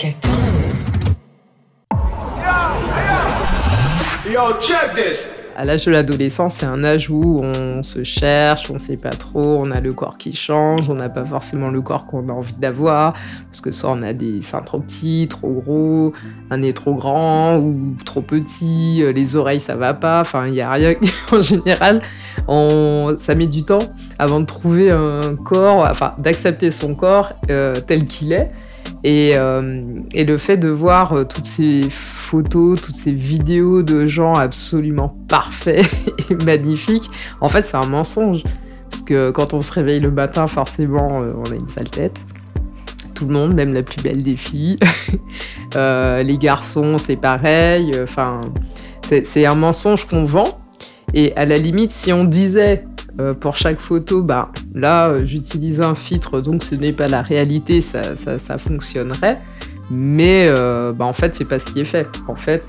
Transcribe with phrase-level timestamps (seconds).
[0.00, 0.12] Yo,
[4.60, 5.50] check this.
[5.56, 9.58] À l'âge de l'adolescence, c'est un âge où on se cherche, on sait pas trop,
[9.60, 12.54] on a le corps qui change, on n'a pas forcément le corps qu'on a envie
[12.54, 13.14] d'avoir,
[13.46, 16.12] parce que soit on a des seins trop petits, trop gros,
[16.50, 20.54] un nez trop grand ou trop petit, euh, les oreilles ça va pas, enfin il
[20.54, 20.94] y a rien.
[21.32, 22.02] en général,
[22.46, 23.82] on, ça met du temps
[24.20, 28.52] avant de trouver un corps, enfin d'accepter son corps euh, tel qu'il est.
[29.04, 34.06] Et, euh, et, le fait de voir euh, toutes ces photos, toutes ces vidéos de
[34.08, 35.86] gens absolument parfaits
[36.30, 37.08] et magnifiques,
[37.40, 38.42] en fait, c'est un mensonge.
[38.90, 42.20] Parce que quand on se réveille le matin, forcément, euh, on a une sale tête.
[43.14, 44.78] Tout le monde, même la plus belle des filles.
[45.74, 47.90] les garçons, c'est pareil.
[48.02, 48.40] Enfin,
[49.02, 50.60] c'est un mensonge qu'on vend.
[51.14, 52.84] Et à la limite, si on disait
[53.20, 57.20] euh, pour chaque photo, bah, là, euh, j'utilise un filtre, donc ce n'est pas la
[57.20, 59.40] réalité, ça, ça, fonctionnerait.
[59.90, 62.08] Mais euh, bah, en fait, c'est pas ce qui est fait.
[62.28, 62.64] En fait,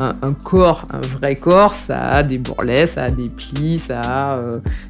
[0.00, 4.40] un, corps, un vrai corps, ça a des bourrelets, ça a des plis, ça a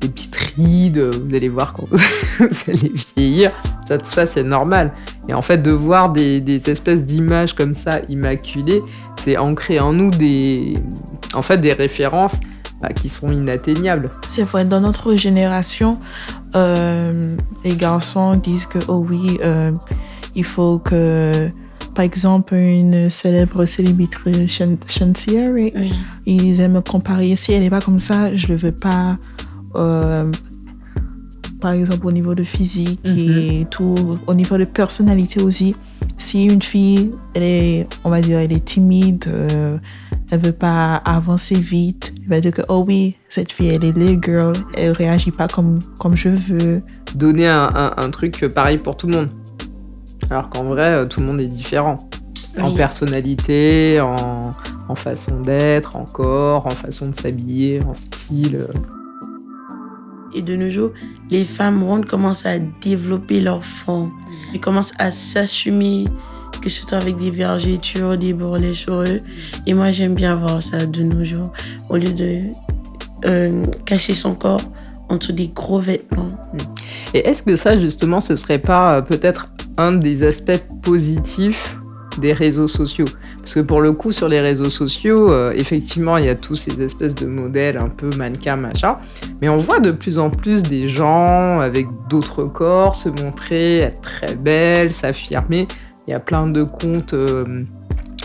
[0.00, 0.98] des petites rides.
[0.98, 1.86] Vous allez voir quand
[2.40, 3.52] vous allez vieillir.
[3.86, 4.92] Ça, tout ça, c'est normal.
[5.28, 8.82] Et en fait, de voir des, espèces d'images comme ça, immaculées,
[9.16, 10.74] c'est ancré en nous des,
[11.34, 12.40] en fait, des références
[12.80, 14.10] bah, qui sont inatteignables.
[14.28, 15.96] C'est vrai, dans notre génération,
[16.54, 19.72] euh, les garçons disent que, oh oui, euh,
[20.34, 21.48] il faut que,
[21.94, 25.72] par exemple, une célèbre célébrité chantière, oui.
[26.26, 27.34] ils aiment comparer.
[27.36, 29.16] Si elle n'est pas comme ça, je ne le veux pas.
[29.74, 30.30] Euh,
[31.58, 33.66] par exemple, au niveau de physique et mhm.
[33.70, 35.74] tout, au niveau de personnalité aussi.
[36.18, 39.26] Si une fille, elle est, on va dire, elle est timide,
[40.30, 42.12] elle veut pas avancer vite.
[42.22, 45.48] Il va dire que, oh oui, cette fille, elle est les girl, elle réagit pas
[45.48, 46.82] comme, comme je veux.
[47.14, 49.30] Donner un, un, truc pareil pour tout le monde.
[50.30, 52.08] Alors qu'en vrai, euh, tout le monde est différent.
[52.58, 54.54] En personnalité, en,
[54.88, 58.66] en façon d'être, en corps, en façon de s'habiller, en style.
[60.34, 60.92] Et de nos jours,
[61.30, 64.10] les femmes rondes commencent à développer leur forme.
[64.52, 66.06] Elles commencent à s'assumer
[66.60, 69.20] que ce soit avec des vergetures, des bourrelets sur eux.
[69.66, 71.52] Et moi, j'aime bien voir ça de nos jours,
[71.88, 72.42] au lieu de
[73.24, 74.60] euh, cacher son corps
[75.08, 76.30] en dessous des gros vêtements.
[77.14, 81.76] Et est-ce que ça, justement, ce serait pas euh, peut-être un des aspects positifs
[82.18, 83.06] des réseaux sociaux?
[83.38, 86.56] Parce que pour le coup, sur les réseaux sociaux, euh, effectivement, il y a tous
[86.56, 88.98] ces espèces de modèles un peu mannequins, machin.
[89.40, 94.34] Mais on voit de plus en plus des gens avec d'autres corps se montrer, très
[94.34, 95.68] belles, s'affirmer.
[96.06, 97.64] Il y a plein de comptes, euh,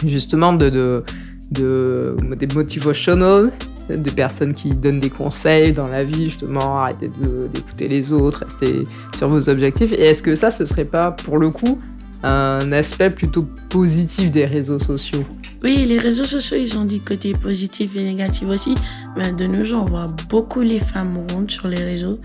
[0.06, 1.04] justement, de, de,
[1.52, 3.50] de, des motivational,
[3.90, 7.12] de personnes qui donnent des conseils dans la vie, justement, arrêtez
[7.54, 8.88] d'écouter les autres, restez
[9.18, 9.92] sur vos objectifs.
[9.94, 11.80] Et est-ce que ça, ce serait pas, pour le coup,
[12.24, 15.26] un aspect plutôt positif des réseaux sociaux?
[15.64, 18.76] Oui, les réseaux sociaux, ils ont des côtés positifs et négatifs aussi.
[19.18, 22.20] Mais de nos jours, on voit beaucoup les femmes rondes sur les réseaux.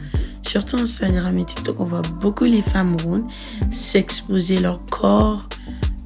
[0.46, 3.24] Surtout Instagram et TikTok, on voit beaucoup les femmes rondes
[3.72, 5.48] s'exposer leur corps.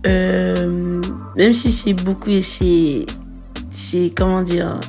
[0.06, 1.02] Euh,
[1.36, 3.04] même si c'est beaucoup et c'est,
[3.70, 4.80] c'est, comment dire,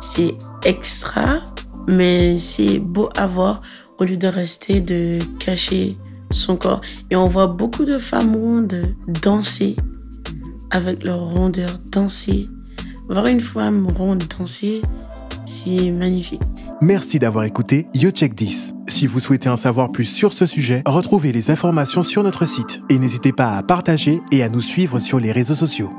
[0.00, 1.40] c'est extra,
[1.88, 3.62] mais c'est beau à voir
[3.98, 5.98] au lieu de rester de cacher
[6.30, 6.80] son corps.
[7.10, 9.74] Et on voit beaucoup de femmes rondes danser
[10.70, 12.48] avec leur rondeur, danser.
[13.08, 14.82] Voir une femme ronde danser,
[15.46, 16.42] c'est magnifique.
[16.80, 18.74] Merci d'avoir écouté YoCheck 10.
[19.04, 22.80] Si vous souhaitez en savoir plus sur ce sujet, retrouvez les informations sur notre site
[22.88, 25.92] et n'hésitez pas à partager et à nous suivre sur les réseaux sociaux.